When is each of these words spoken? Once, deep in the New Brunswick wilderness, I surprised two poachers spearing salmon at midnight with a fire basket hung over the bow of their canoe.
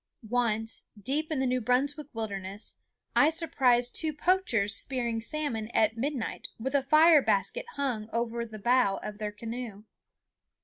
Once, 0.31 0.85
deep 0.99 1.31
in 1.31 1.39
the 1.39 1.45
New 1.45 1.61
Brunswick 1.61 2.07
wilderness, 2.11 2.73
I 3.15 3.29
surprised 3.29 3.93
two 3.93 4.13
poachers 4.13 4.75
spearing 4.75 5.21
salmon 5.21 5.67
at 5.75 5.95
midnight 5.95 6.47
with 6.59 6.73
a 6.73 6.81
fire 6.81 7.21
basket 7.21 7.67
hung 7.75 8.09
over 8.11 8.43
the 8.43 8.57
bow 8.57 8.97
of 9.03 9.19
their 9.19 9.31
canoe. 9.31 9.83